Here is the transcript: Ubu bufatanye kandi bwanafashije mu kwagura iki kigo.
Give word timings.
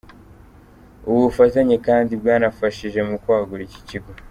Ubu 1.07 1.19
bufatanye 1.25 1.75
kandi 1.87 2.11
bwanafashije 2.21 2.99
mu 3.07 3.15
kwagura 3.23 3.61
iki 3.69 3.81
kigo. 3.89 4.11